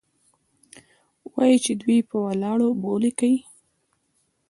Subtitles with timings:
[1.31, 3.37] وايي چې دوى په ولاړو بولې کيې.